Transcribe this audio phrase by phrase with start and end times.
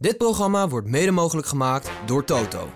[0.00, 2.68] Dit programma wordt mede mogelijk gemaakt door Toto.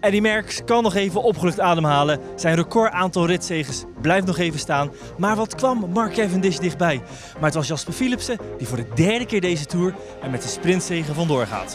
[0.00, 2.20] Eddie Merckx kan nog even opgelucht ademhalen.
[2.36, 4.90] Zijn record aantal ritzegens blijft nog even staan.
[5.18, 7.02] Maar wat kwam Mark Cavendish dichtbij?
[7.34, 10.48] Maar het was Jasper Philipsen die voor de derde keer deze Tour er met de
[10.48, 11.74] sprintzegen vandoor gaat.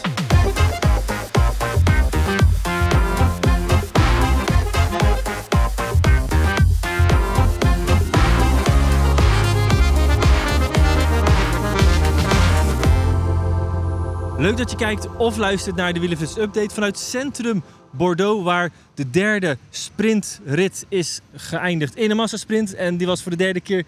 [14.40, 19.10] Leuk dat je kijkt of luistert naar de Wielenflits Update vanuit Centrum Bordeaux, waar de
[19.10, 22.74] derde sprintrit is geëindigd in een massasprint.
[22.74, 23.84] En die was voor de derde keer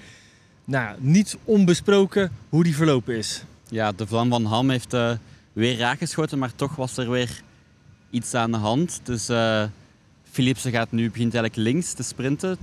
[0.64, 3.44] nou, niet onbesproken hoe die verlopen is.
[3.68, 5.10] Ja, de vlam van Ham heeft uh,
[5.52, 7.42] weer raakgeschoten, maar toch was er weer
[8.10, 9.00] iets aan de hand.
[9.02, 9.64] Dus uh,
[10.30, 12.56] Philipsen gaat nu, begint eigenlijk links te sprinten.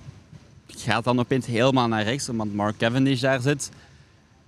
[0.67, 3.69] Gaat dan opeens helemaal naar rechts, omdat Mark Cavendish daar zit.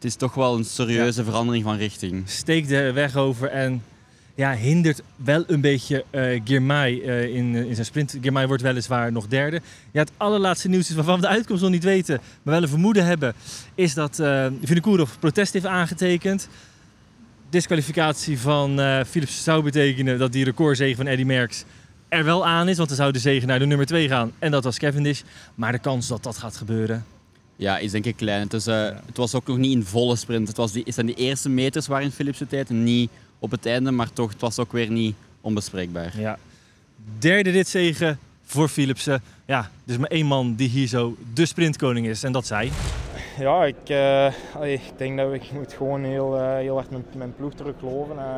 [0.01, 2.29] Het is toch wel een serieuze verandering van richting.
[2.29, 3.83] Steekt de weg over en
[4.35, 8.17] ja, hindert wel een beetje uh, Girmay uh, in, in zijn sprint.
[8.21, 9.61] Girmay wordt weliswaar nog derde.
[9.91, 12.69] Ja, het allerlaatste nieuws is waarvan we de uitkomst nog niet weten, maar wel een
[12.69, 13.33] vermoeden hebben,
[13.75, 16.47] is dat uh, Vinokourov protest heeft aangetekend.
[17.49, 21.63] Disqualificatie van uh, Philips zou betekenen dat die recordzege van Eddy Merckx
[22.09, 24.31] er wel aan is, want dan zou de zegen naar de nummer 2 gaan.
[24.39, 25.21] En dat was Cavendish.
[25.55, 27.05] Maar de kans dat dat gaat gebeuren,
[27.61, 28.41] ja, is denk ik klein.
[28.41, 29.01] Het, is, uh, ja.
[29.05, 30.47] het was ook nog niet in volle sprint.
[30.47, 33.51] Het was die, is zijn de eerste meters waarin Philips de tijd en niet op
[33.51, 36.19] het einde, maar toch, het was ook weer niet onbespreekbaar.
[36.19, 36.37] Ja.
[37.19, 39.21] Derde ritzegen voor Philipsen.
[39.45, 42.71] Ja, dus maar één man die hier zo de sprintkoning is en dat zij.
[43.39, 47.35] Ja, ik, uh, ik denk dat ik moet gewoon heel, uh, heel hard mijn, mijn
[47.35, 48.15] ploeg terug geloven.
[48.15, 48.37] Uh,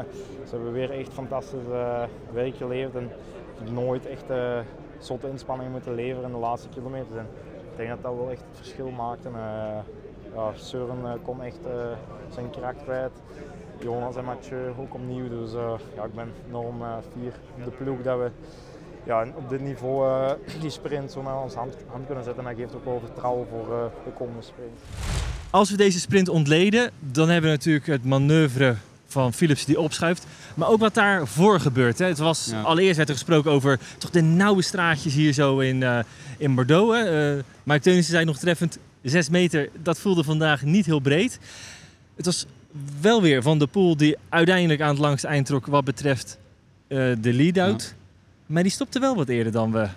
[0.49, 1.67] ze hebben weer echt fantastisch
[2.33, 4.25] werk geleverd en ik heb nooit echt
[4.99, 7.17] zotte inspanningen moeten leveren in de laatste kilometers.
[7.17, 7.27] En
[7.73, 9.25] ik denk dat dat wel echt het verschil maakt.
[9.25, 9.31] En,
[10.35, 11.59] ja, Søren kon echt
[12.29, 13.11] zijn kracht kwijt.
[13.79, 15.29] Jonas en Mathieu ook opnieuw.
[15.29, 15.51] Dus
[15.95, 16.81] ja, ik ben enorm
[17.13, 18.31] fier op de ploeg dat we
[19.03, 22.45] ja, op dit niveau die sprint zo naar hand, hand, kunnen zetten.
[22.45, 24.79] En dat geeft ook wel vertrouwen voor de komende sprint.
[25.49, 28.75] Als we deze sprint ontleden, dan hebben we natuurlijk het manoeuvre
[29.13, 30.25] van Philips die opschuift.
[30.55, 31.99] Maar ook wat daarvoor gebeurt.
[31.99, 32.05] Hè.
[32.05, 32.61] Het was, ja.
[32.61, 36.05] Allereerst werd er gesproken over toch de nauwe straatjes hier zo in,
[36.37, 36.97] in Bordeaux.
[36.97, 37.35] Hè.
[37.63, 41.39] Mike Teunissen zei nog treffend, 6 meter, dat voelde vandaag niet heel breed.
[42.15, 42.45] Het was
[43.01, 46.37] wel weer Van de Poel die uiteindelijk aan het langste eind trok wat betreft
[46.87, 47.81] uh, de lead-out.
[47.81, 48.03] Ja.
[48.45, 49.87] Maar die stopte wel wat eerder dan we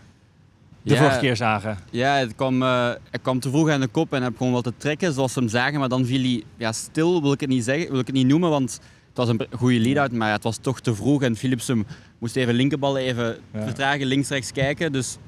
[0.82, 1.78] de ja, vorige keer zagen.
[1.90, 4.64] Ja, het kwam, uh, het kwam te vroeg aan de kop en heb gewoon wat
[4.64, 5.78] te trekken zoals ze hem zagen.
[5.78, 8.26] Maar dan viel hij ja, stil, wil ik het niet zeggen, wil ik het niet
[8.26, 8.80] noemen, want
[9.16, 10.12] was een goede lead-out.
[10.12, 11.86] Maar het was toch te vroeg en Philipsen
[12.18, 13.62] moest even linkerbal even ja.
[13.62, 14.92] vertragen, links-rechts kijken.
[14.92, 15.18] Dus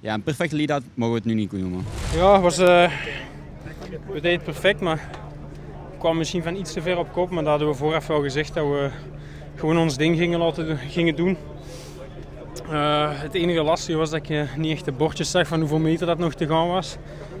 [0.00, 1.84] ja, een perfecte lead-out mogen we het nu niet noemen.
[2.14, 2.90] Ja, was, uh,
[4.06, 5.10] we deden het perfect, maar
[5.98, 8.54] kwam misschien van iets te ver op kop, maar dat hadden we vooraf wel gezegd
[8.54, 8.90] dat we
[9.54, 11.36] gewoon ons ding gingen, laten, gingen doen.
[12.70, 16.06] Uh, het enige lastige was dat ik niet echt de bordjes zag van hoeveel meter
[16.06, 16.96] dat nog te gaan was.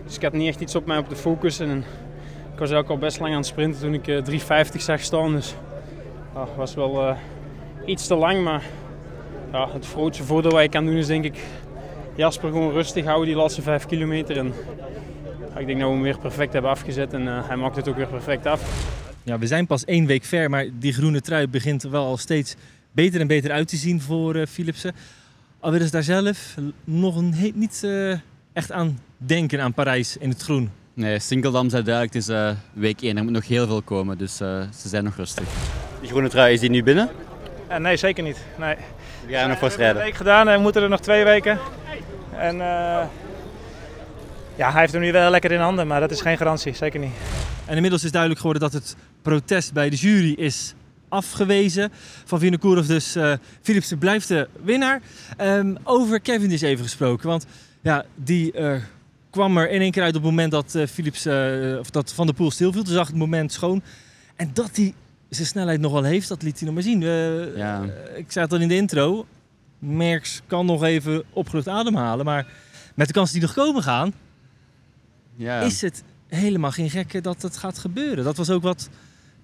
[0.06, 1.58] Dus ik had niet echt iets op mij op de focus.
[1.58, 1.84] En
[2.52, 5.32] ik was ook al best lang aan het sprinten toen ik uh, 3,50 zag staan.
[5.32, 5.54] Dus
[6.34, 7.16] dat uh, was wel uh,
[7.84, 8.42] iets te lang.
[8.42, 8.62] Maar
[9.52, 11.38] ja, het grootste voordeel wat je kan doen is denk ik
[12.16, 14.36] Jasper gewoon rustig houden die laatste 5 kilometer.
[14.36, 14.46] En
[15.56, 17.96] ik denk dat we hem weer perfect hebben afgezet en uh, hij maakt het ook
[17.96, 18.92] weer perfect af.
[19.22, 22.16] Ja, we zijn pas één week ver, maar die groene trui begint er wel al
[22.16, 22.54] steeds
[22.92, 24.94] beter en beter uit te zien voor uh, Philipsen.
[25.60, 28.18] Al willen ze daar zelf nog een, niet uh,
[28.52, 30.70] echt aan denken aan Parijs in het groen.
[30.94, 34.18] Nee, Sinkeldam zei duidelijk, het is uh, week 1, er moet nog heel veel komen,
[34.18, 35.48] dus ze zijn nog rustig.
[36.04, 37.08] Die groene trui, is die nu binnen?
[37.78, 38.38] nee, zeker niet.
[38.58, 38.76] Nee.
[39.26, 39.96] We gaan nog voor strijden.
[39.96, 41.58] We hebben een week gedaan en we moeten er nog twee weken.
[42.36, 42.56] En
[44.56, 47.00] ja, hij heeft hem nu wel lekker in handen, maar dat is geen garantie, zeker
[47.00, 47.12] niet.
[47.64, 50.74] En inmiddels is duidelijk geworden dat het protest bij de jury is
[51.08, 51.92] afgewezen.
[52.24, 53.32] Van Vinokourov dus, uh,
[53.62, 55.00] Philipsen blijft de winnaar.
[55.40, 57.46] Um, over Kevin is even gesproken, want
[57.80, 58.74] ja, die uh,
[59.30, 61.26] kwam er in één keer uit op het moment dat, uh, Philips,
[61.80, 62.82] of dat Van der Poel stilviel.
[62.82, 63.82] Toen zag het moment schoon.
[64.36, 64.94] En dat hij
[65.34, 67.00] zijn snelheid nog wel heeft, dat liet hij nog maar zien.
[67.56, 67.82] ja.
[68.14, 69.26] Ik zei het al in de intro,
[69.78, 72.46] Merckx kan nog even opgelucht ademhalen, maar
[72.94, 74.12] met de kansen die nog komen gaan,
[75.36, 75.60] ja.
[75.60, 78.24] is het helemaal geen gekke dat het gaat gebeuren.
[78.24, 78.88] Dat was ook wat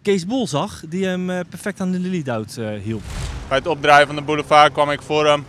[0.03, 3.03] Kees Bol zag, die hem perfect aan de lead-out uh, hielp.
[3.49, 5.45] Bij het opdraaien van de boulevard kwam ik voor hem.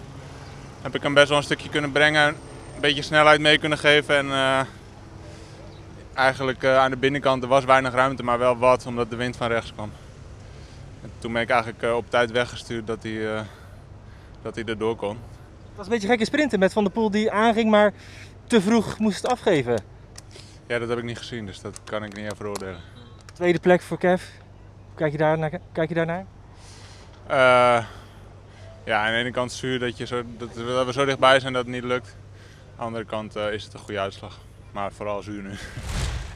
[0.81, 2.27] Heb ik hem best wel een stukje kunnen brengen.
[2.75, 4.17] Een beetje snelheid mee kunnen geven.
[4.17, 4.59] En uh,
[6.13, 9.37] eigenlijk uh, aan de binnenkant er was weinig ruimte, maar wel wat, omdat de wind
[9.37, 9.91] van rechts kwam.
[11.01, 13.43] En toen ben ik eigenlijk op tijd weggestuurd dat hij,
[14.41, 15.09] dat hij erdoor kon.
[15.67, 17.93] Het was een beetje gekke sprinten met Van der Poel die aanging, maar
[18.47, 19.79] te vroeg moest afgeven.
[20.67, 22.79] Ja, dat heb ik niet gezien, dus dat kan ik niet even oordelen.
[23.33, 24.23] Tweede plek voor Kev.
[24.95, 25.51] Kijk je daar naar?
[25.71, 26.25] Kijk je daarnaar?
[27.27, 27.85] Eh,
[28.85, 31.39] ja, aan de ene kant zuur dat, je zo, dat, we- dat we zo dichtbij
[31.39, 32.07] zijn dat het niet lukt.
[32.07, 34.39] Aan de andere kant eh, is het een goede uitslag.
[34.71, 35.51] Maar vooral zuur nu.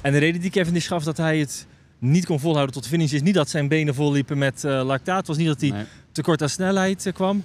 [0.01, 1.67] En de reden die Kevin is gaf dat hij het
[1.99, 4.83] niet kon volhouden tot de finish is niet dat zijn benen vol liepen met eh,
[4.85, 5.17] lactaat.
[5.17, 5.83] Het was niet dat hij Nee.
[6.11, 7.43] tekort aan snelheid eh, kwam,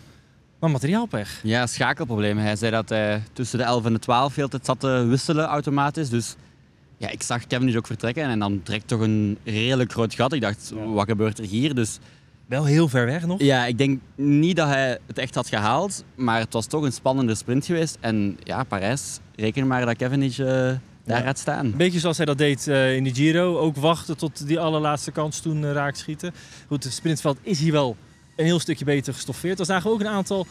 [0.60, 1.40] maar materiaalpech.
[1.42, 2.42] Ja, schakelproblemen.
[2.44, 5.44] Hij zei dat hij tussen de 11 en de 12 veel tijd zat te wisselen
[5.44, 6.08] automatisch.
[6.08, 6.36] Dus
[6.96, 10.32] ja, ik zag Kevin dus ook vertrekken en dan direct toch een redelijk groot gat.
[10.32, 10.84] Ik dacht, Ja.
[10.84, 11.74] wat gebeurt er hier?
[11.74, 11.98] Dus
[12.46, 13.40] Wel heel ver weg nog.
[13.40, 16.92] ja, ik denk niet dat hij het echt had gehaald, maar het was toch een
[16.92, 17.96] spannende sprint geweest.
[18.00, 20.72] En ja, Parijs, reken maar dat Kevin eh,
[21.10, 21.64] daar gaat staan.
[21.66, 23.58] Een beetje zoals hij dat deed eh, in de Giro.
[23.58, 26.32] Ook wachten tot die allerlaatste kans toen uh, raak schieten.
[26.66, 27.96] Goed, het sprintveld is hier wel
[28.36, 29.58] een heel stukje beter gestoffeerd.
[29.58, 30.46] Er zagen ook een aantal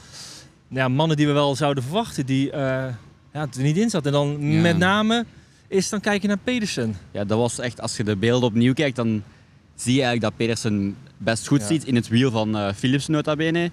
[0.68, 2.60] ja, mannen die we wel zouden verwachten die eh,
[3.34, 4.08] ja, er niet in zaten.
[4.08, 4.62] En dan Ja.
[4.62, 5.26] met name
[5.68, 6.96] is dan kijken naar Pedersen.
[7.12, 9.24] Ja, dat was echt, als je de beelden opnieuw kijkt, dan
[9.76, 11.68] zie je eigenlijk dat Pedersen best goed Ja.
[11.68, 13.72] ziet in het wiel van eh Philipsen nota bene.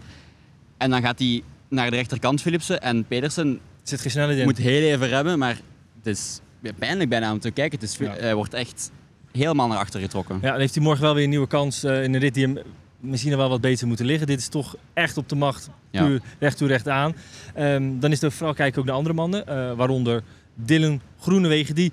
[0.79, 4.44] En dan gaat hij naar de rechterkant Philipsen en Pedersen Er zit geen snelheid in.
[4.44, 5.61] moet heel even remmen, maar
[6.03, 6.41] het is
[6.75, 7.79] pijnlijk bijna om te kijken.
[7.79, 8.11] Het is, Ja.
[8.13, 8.91] Hij wordt echt
[9.33, 10.39] helemaal naar achter getrokken.
[10.43, 12.45] Ja, dan heeft hij morgen wel weer een nieuwe kans eh, in een rit die
[12.47, 12.59] hem
[13.01, 14.27] misschien nog wel wat beter moeten liggen.
[14.27, 16.05] Dit is toch echt op de macht, Ja.
[16.05, 17.17] puur recht toe recht aan.
[17.55, 20.23] Ehm, dan is er vooral kijken ook naar andere mannen, eh, waaronder
[20.55, 21.93] Dylan Groenewegen, die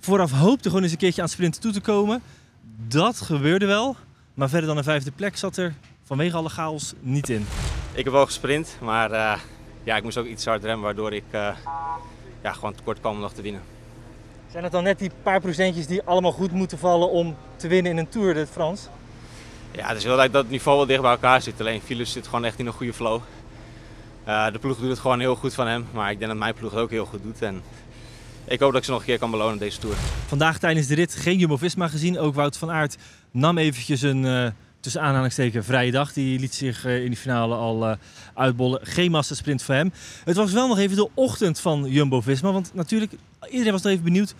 [0.00, 2.22] vooraf hoopte gewoon eens een keertje aan het sprinten toe te komen.
[2.88, 3.96] Dat gebeurde wel,
[4.34, 5.74] maar verder dan een vijfde plek zat er
[6.04, 7.46] vanwege alle chaos niet in.
[7.92, 9.38] Ik heb wel gesprint, maar eh,
[9.84, 11.48] ja, ik moest ook iets hard remmen, waardoor ik eh,
[12.42, 13.60] ja, gewoon tekort kwam om nog te winnen.
[14.52, 17.92] Zijn het dan net die paar procentjes die allemaal goed moeten vallen om te winnen
[17.92, 18.88] in een Tour de France?
[19.70, 21.60] Ja, het is wel dat het niveau wel dicht bij elkaar zit.
[21.60, 23.20] Alleen Philips zit gewoon echt in een goede flow.
[24.24, 26.54] Eh, de ploeg doet het gewoon heel goed van hem, maar ik denk dat mijn
[26.54, 27.42] ploeg het ook heel goed doet.
[27.42, 27.62] En
[28.44, 29.96] ik hoop dat ik ze nog een keer kan belonen deze Tour.
[30.26, 32.18] Vandaag tijdens de rit geen Jumbo-Visma gezien.
[32.18, 32.96] Ook Wout van Aert
[33.30, 34.46] nam eventjes een, eh,
[34.82, 36.12] tussen aanhalingstekens, vrije dag.
[36.12, 37.96] Die liet zich eh, in die finale al eh,
[38.34, 38.80] uitbollen.
[38.82, 39.92] Geen massasprint voor hem.
[40.24, 42.52] Het was wel nog even de ochtend van Jumbo-Visma.
[42.52, 43.12] Want natuurlijk,
[43.50, 44.34] iedereen was nog even benieuwd.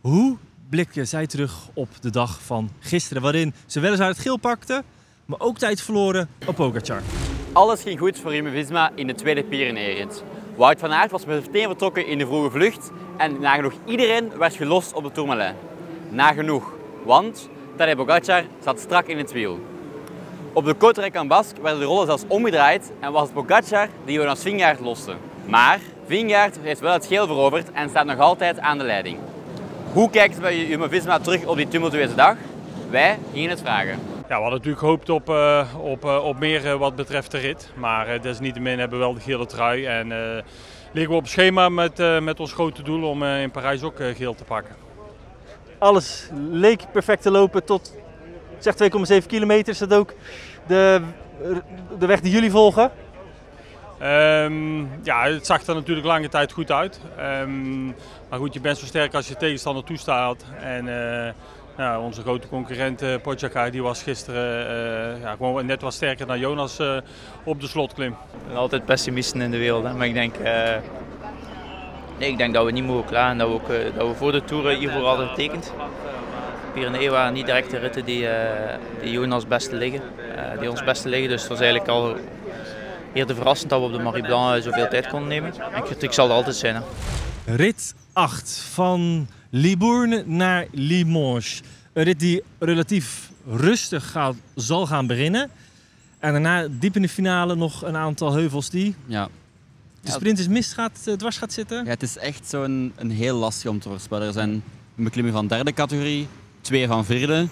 [0.00, 0.36] Hoe
[0.68, 3.22] blikken zij terug op de dag van gisteren?
[3.22, 4.82] Waarin ze weliswaar het geel pakten,
[5.24, 7.02] maar ook tijd verloren op Pogacar.
[7.52, 10.22] Alles ging goed voor Jumbo-Visma in de tweede Pyreneeënrit.
[10.56, 14.92] Wout van Aert was meteen vertrokken in de vroege vlucht en nagenoeg iedereen werd gelost
[14.92, 15.54] op de Tourmalet.
[16.10, 16.72] Nagenoeg,
[17.04, 19.77] want Tadej Pogacar zat strak in het wiel.
[20.52, 24.14] Op de Côte en Basque werden de rollen zelfs omgedraaid en was het Pogacar die
[24.14, 25.12] Jonas Vingegaard loste.
[25.46, 29.18] Maar Vingegaard heeft wel het geel veroverd en staat nog altijd aan de leiding.
[29.92, 32.36] Hoe kijkt bij Jumbo-Visma terug op die tumultueuze dag?
[32.90, 33.98] Wij gingen het vragen.
[34.28, 37.38] Ja, we hadden natuurlijk gehoopt op, eh, op, eh, op meer eh, wat betreft de
[37.38, 37.70] rit.
[37.74, 39.84] Maar eh, desalniettemin hebben we wel de gele trui.
[39.84, 40.42] En eh,
[40.92, 44.00] liggen we op schema met, eh, met ons grote doel om eh, in Parijs ook
[44.00, 44.74] eh, geel te pakken.
[45.78, 47.94] Alles leek perfect te lopen tot
[48.58, 48.74] zeg
[49.22, 49.72] 2,7 kilometer.
[49.72, 50.14] Is dat ook
[50.66, 51.00] de,
[51.98, 52.90] de weg die jullie volgen?
[53.98, 57.00] Ehm, ja, het zag er natuurlijk lange tijd goed uit.
[57.16, 60.44] Ehm, maar goed, je bent zo sterk als je tegenstander toestaat.
[60.60, 61.32] En eh,
[61.78, 64.66] nou, onze grote concurrent uh, die was gisteren
[65.16, 66.96] uh, ja, gewoon net wat sterker dan Jonas uh,
[67.44, 68.16] op de slotklim.
[68.50, 69.94] Er altijd pessimisten in de wereld, hè?
[69.94, 70.46] maar ik denk, uh,
[72.18, 73.38] nee, ik denk dat we niet mogen klagen.
[73.38, 75.72] Dat we, ook, uh, dat we voor de Tour hiervoor hadden getekend.
[76.78, 78.26] Pyrenee waren niet direct de ritten die,
[79.02, 80.00] die Jonas beste liggen.
[80.60, 81.28] die ons beste liggen.
[81.28, 82.16] Dus het was eigenlijk al
[83.14, 85.72] eerder verrassend dat we op de Marie Blanc zoveel tijd konden nemen.
[85.72, 86.74] En kritiek zal er altijd zijn.
[86.74, 86.82] Hè?
[87.56, 91.62] Rit 8 van Libourne naar Limoges.
[91.92, 95.50] Een rit die relatief rustig gaat, zal gaan beginnen.
[96.18, 99.28] En daarna diep in de finale nog een aantal heuvels die Ja.
[100.00, 101.84] de sprinters mist gaat, uh, dwars gaat zitten.
[101.84, 104.26] Ja, het is echt zo'n een heel lastig om te voorspellen.
[104.26, 104.62] Er zijn
[104.96, 106.28] een beklimming van derde categorie,
[106.68, 107.46] twee van vierde.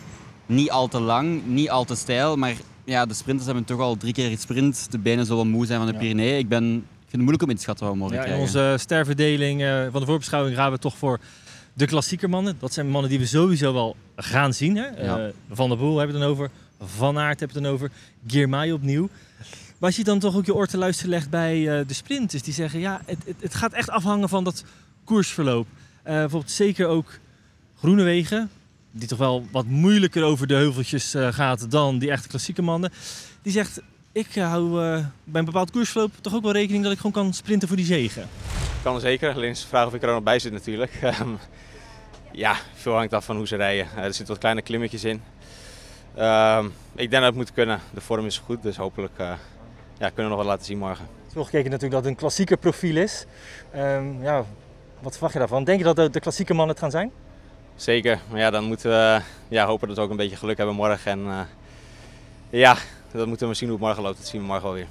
[0.47, 2.55] Niet al te lang, niet al te stijl, maar
[2.85, 4.87] ja, de sprinters hebben toch al drie keer gesprint.
[4.91, 5.99] De benen zullen moe zijn van de Ja.
[5.99, 6.39] Pyreneeën.
[6.39, 8.45] Ik, ben, ik vind het moeilijk om in te schatten wat we morgen Ja, krijgen.
[8.45, 11.21] onze sterverdeling uh, van de voorbeschouwing gaan we toch voor
[11.73, 12.57] de klassieker mannen.
[12.59, 14.77] Dat zijn mannen die we sowieso wel gaan zien.
[14.77, 14.87] Hè?
[14.87, 15.19] Ja.
[15.19, 16.51] Uh, van der Poel hebben we het dan over.
[16.97, 17.97] Van Aert hebben we het dan over.
[18.27, 19.09] Girmay opnieuw.
[19.79, 22.43] Maar als je dan toch ook je oor te luisteren legt bij uh, de sprinters.
[22.43, 24.65] Die zeggen, ja, het, het, het, gaat echt afhangen van dat
[25.05, 25.67] koersverloop.
[25.67, 27.19] Uh, bijvoorbeeld zeker ook
[27.79, 28.51] Groenewegen.
[28.99, 32.93] Die toch wel wat moeilijker over de heuveltjes uh, gaat dan die echte klassieke mannen.
[33.43, 33.81] Die zegt,
[34.13, 37.33] ik hou uh, bij een bepaald koersverloop toch ook wel rekening dat ik gewoon kan
[37.33, 38.29] sprinten voor die zegen.
[38.83, 41.01] Kan zeker, alleen is de vraag of ik er ook nog bij zit natuurlijk.
[41.21, 41.39] Um,
[42.33, 43.87] ja, veel hangt af van hoe ze rijden.
[43.97, 45.23] Er zitten wat kleine klimmetjes in.
[46.19, 47.81] Uh, ik denk dat het moet kunnen.
[47.95, 49.33] De vorm is goed, dus hopelijk uh,
[49.99, 51.05] ja, kunnen we nog wat laten zien morgen.
[51.05, 53.27] Het is wel gekeken natuurlijk dat het een klassieker profiel is.
[53.77, 54.45] Um, ja,
[55.01, 55.65] wat verwacht je daarvan?
[55.65, 57.13] Denk je dat de, de klassieke mannen het gaan zijn?
[57.77, 60.75] Zeker, maar ja, dan moeten we ja, hopen dat we ook een beetje geluk hebben
[60.75, 61.11] morgen.
[61.11, 61.41] En uh,
[62.51, 62.77] Ja,
[63.13, 64.19] dat moeten we misschien hoe het morgen loopt.
[64.19, 64.87] Dat zien we morgen wel weer.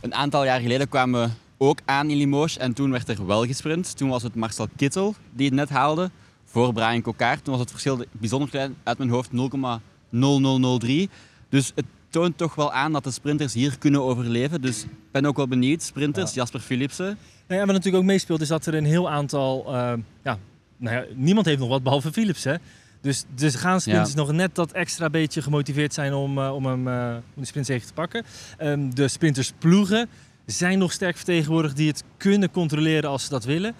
[0.00, 3.46] Een aantal jaar geleden kwamen we ook aan in Limoges en toen werd er wel
[3.46, 3.96] gesprint.
[3.96, 6.10] Toen was het Marcel Kittel die het net haalde
[6.44, 7.44] voor Brian Coquard.
[7.44, 11.10] Toen was het verschil bijzonder klein, uit mijn hoofd 0,0003.
[11.48, 14.60] Dus het toont toch wel aan dat de sprinters hier kunnen overleven.
[14.60, 15.82] Dus ik ben ook wel benieuwd.
[15.82, 17.18] Sprinters, Jasper Philipsen.
[17.46, 19.64] Nou ja, wat natuurlijk ook meespeelt is dat er een heel aantal...
[19.74, 20.38] eh, ja,
[20.80, 22.54] nou ja, niemand heeft nog wat behalve Philips, hè.
[23.00, 26.88] Dus, dus gaan sprinters nog net dat extra beetje gemotiveerd zijn om, eh, om, hem,
[26.88, 28.24] eh, om de sprintzege te pakken.
[28.58, 30.08] Ehm, de sprinters ploegen
[30.46, 33.74] zijn nog sterk vertegenwoordigd die het kunnen controleren als ze dat willen.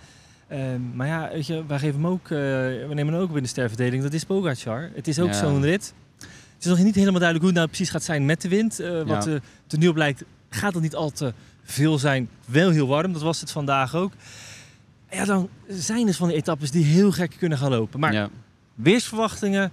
[0.48, 3.36] Ehm, maar ja, weet je, wij, geven hem ook, eh, we nemen hem ook op
[3.36, 4.02] in de sterverdeling.
[4.02, 4.90] Dat is Pogacar.
[4.94, 5.38] Het is ook Ja.
[5.38, 5.94] zo'n rit.
[6.18, 8.82] Het is nog niet helemaal duidelijk hoe het nou precies gaat zijn met de wind.
[9.06, 9.28] Wat
[9.66, 11.32] tot nu op blijkt, gaat het niet al te
[11.64, 12.28] veel zijn.
[12.44, 14.12] Wel heel warm, dat was het vandaag ook.
[15.10, 18.00] Ja, dan zijn er van die etappes die heel gek kunnen gaan lopen.
[18.00, 18.28] Maar Ja.
[18.74, 19.70] weersverwachtingen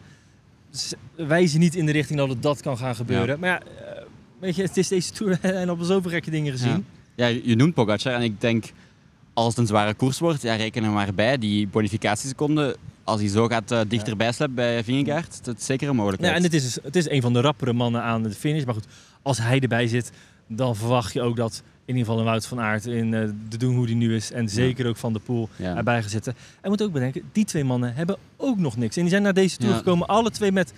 [1.16, 3.40] wijzen niet in de richting dat het dat kan gaan gebeuren.
[3.40, 4.02] Maar ja, eh,
[4.40, 6.86] weet je, het is deze Tour en op zoveel gekke dingen gezien.
[7.16, 8.66] Ja, je noemt Pogacar en ik denk
[9.34, 11.38] als het een zware koers wordt, ja, reken er maar bij.
[11.38, 15.96] Die bonificatieseconden, als hij zo gaat eh, dichterbij slept bij Vingegaard, dat is zeker een
[15.96, 16.32] mogelijkheid.
[16.32, 18.64] Ja, en het is, dus- het is een van de rappere mannen aan de finish.
[18.64, 18.86] Maar goed,
[19.22, 20.12] als hij erbij zit,
[20.48, 23.58] dan verwacht je ook dat in ieder geval een Wout van Aert in eh, de
[23.58, 24.32] doen hoe die nu is.
[24.32, 25.76] En zeker ook Van de Poel Ja.
[25.76, 26.36] erbij gaan zitten.
[26.62, 28.96] En moet ook bedenken, die twee mannen hebben ook nog niks.
[28.96, 29.78] En die zijn naar deze Tour Ja.
[29.78, 30.74] gekomen, alle twee met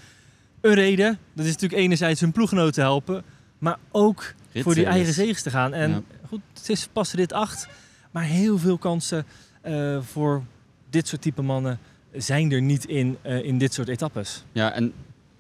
[0.62, 1.18] een reden.
[1.34, 3.24] Dat is natuurlijk enerzijds hun ploeggenoten te helpen.
[3.58, 5.74] Maar ook voor die eigen zegens te gaan.
[5.74, 7.68] En goed, het is pas rit 8.
[8.12, 9.26] Maar heel veel kansen
[9.62, 10.44] eh, voor
[10.90, 11.80] dit soort type mannen
[12.14, 14.44] zijn er niet in, eh, in dit soort etappes.
[14.52, 14.94] Ja, en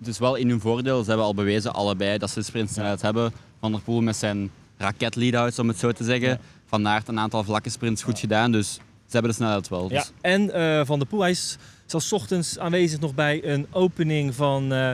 [0.04, 1.02] is wel in hun voordeel.
[1.02, 3.32] Ze hebben al bewezen, allebei, dat ze de sprintsnelheid hebben.
[3.60, 6.28] Van der Poel met zijn raket lead-outs, om het zo te zeggen.
[6.30, 6.40] Ja.
[6.66, 8.52] Van Aert een aantal vlakke sprints goed gedaan.
[8.52, 8.80] Dus ze
[9.12, 9.90] hebben de snelheid wel.
[9.92, 13.68] Ja, Dus, en eh, Van der Poel, hij is zelfs ochtends aanwezig nog bij een
[13.72, 14.92] opening van eh,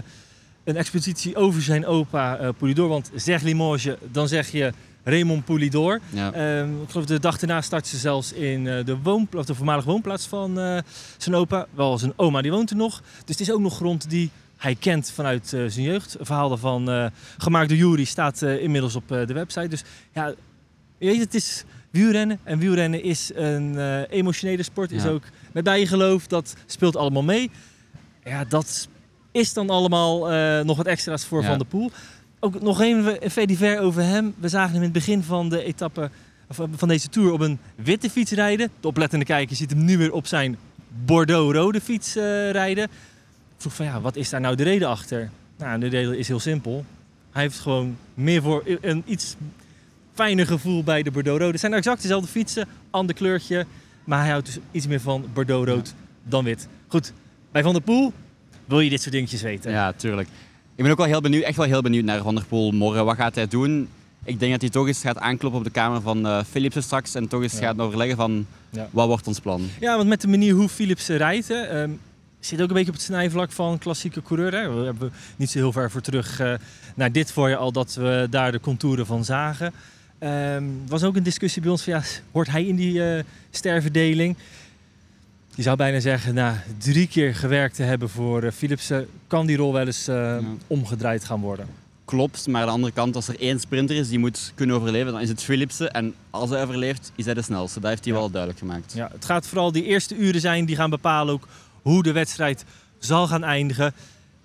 [0.63, 2.87] een expositie over zijn opa eh Poulidor.
[2.87, 4.73] Want zeg Limoges, dan zeg je
[5.03, 5.99] Raymond Poulidor.
[6.09, 6.31] ja.
[6.33, 9.55] Ehm, ik geloof de dag daarna startte ze zelfs in eh, de, woonpla- of de
[9.55, 10.55] voormalige woonplaats van
[11.17, 11.67] zijn opa.
[11.73, 12.99] Wel, zijn oma die woont er nog.
[13.01, 14.31] Dus het is ook nog grond die
[14.65, 16.19] hij kent vanuit eh, zijn jeugd.
[16.19, 17.05] Een verhaal daarvan, eh,
[17.37, 19.67] gemaakt door Jury, staat eh, inmiddels op de website.
[19.67, 20.33] Dus ja,
[20.97, 22.39] je weet, het is wielrennen.
[22.43, 23.77] En wielrennen is een
[24.09, 24.91] emotionele sport.
[24.91, 26.27] Is ook met bijgeloof.
[26.27, 27.51] Dat speelt allemaal mee.
[28.23, 28.87] Ja, dat
[29.31, 30.19] is dan allemaal
[30.63, 31.47] nog wat extra's voor Ja.
[31.47, 31.91] Van der Poel.
[32.39, 34.33] Ook nog even een vetiver over hem.
[34.37, 36.09] We zagen hem in het begin van de etappe
[36.75, 38.69] van deze tour op een witte fiets rijden.
[38.79, 40.57] De oplettende kijker ziet hem nu weer op zijn
[41.05, 42.13] Bordeaux-rode fiets
[42.51, 42.89] rijden.
[43.55, 45.29] Ik vroeg van ja, wat is daar nou de reden achter?
[45.57, 46.85] Nou, de reden is heel simpel.
[47.31, 49.35] Hij heeft gewoon meer voor een iets
[50.13, 51.51] fijner gevoel bij de Bordeaux-rode.
[51.51, 53.65] Het zijn exact dezelfde fietsen, ander kleurtje.
[54.03, 55.93] Maar hij houdt dus iets meer van Bordeaux-rood
[56.23, 56.67] dan wit.
[56.87, 57.13] Goed,
[57.51, 58.13] bij Van der Poel
[58.65, 59.71] wil je dit soort dingetjes weten.
[59.71, 60.27] ja, tuurlijk.
[60.75, 63.05] Ik ben ook wel heel benieuwd, echt wel heel benieuwd naar Van der Poel morgen.
[63.05, 63.87] Wat gaat hij doen?
[64.23, 67.15] Ik denk dat hij toch eens gaat aankloppen op de kamer van eh Philipsen straks.
[67.15, 67.59] En toch eens Ja.
[67.59, 68.87] gaat overleggen van, Ja.
[68.91, 69.69] wat wordt ons plan?
[69.79, 71.89] Ja, want met de manier hoe Philips rijdt, ehm,
[72.45, 74.51] zit ook een beetje op het snijvlak van klassieke coureur.
[74.53, 74.73] Hè.
[74.79, 76.53] We hebben niet zo heel ver voor terug eh,
[76.95, 79.73] naar dit voorjaar al dat we daar de contouren van zagen.
[80.19, 80.33] Ehm,
[80.63, 84.35] Er was ook een discussie bij ons van ja, hoort hij in die eh sterverdeling?
[85.55, 89.57] Je zou bijna zeggen, na drie keer gewerkt te hebben voor eh, Philipsen, kan die
[89.57, 90.09] rol wel eens
[90.67, 91.67] omgedraaid gaan worden.
[92.05, 95.11] Klopt, maar aan de andere kant, als er één sprinter is die moet kunnen overleven,
[95.11, 95.91] dan is het Philipsen.
[95.91, 97.79] En als hij overleeft, is hij de snelste.
[97.79, 98.19] Dat heeft hij Ja.
[98.19, 98.93] wel duidelijk gemaakt.
[98.95, 101.47] Ja, het gaat vooral die eerste uren zijn die gaan bepalen ook
[101.85, 102.65] hoe de wedstrijd
[102.99, 103.93] zal gaan eindigen.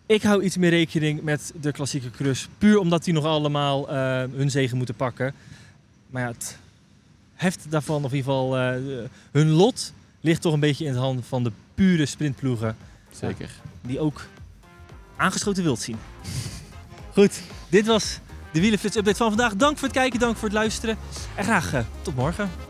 [0.06, 2.47] Ik hou iets meer rekening met de klassieke crush.
[2.59, 3.97] Puur omdat die nog allemaal eh,
[4.32, 5.35] hun zegen moeten pakken.
[6.11, 6.59] Maar ja, het
[7.35, 8.75] heft daarvan, of in ieder geval eh,
[9.30, 12.76] hun lot, ligt toch een beetje in de hand van de pure sprintploegen.
[13.11, 13.50] Zeker.
[13.82, 14.26] Die ook
[15.16, 15.97] aangeschoten wild zien.
[17.12, 18.18] Goed, dit was
[18.52, 19.56] de Wielenflits update van vandaag.
[19.56, 20.97] Dank voor het kijken, dank voor het luisteren.
[21.35, 22.69] En graag eh, tot morgen.